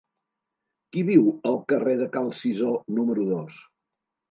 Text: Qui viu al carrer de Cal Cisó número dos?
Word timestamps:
Qui 0.95 1.03
viu 1.09 1.27
al 1.51 1.59
carrer 1.73 1.95
de 2.01 2.09
Cal 2.17 2.33
Cisó 2.41 2.73
número 2.99 3.29
dos? 3.31 3.63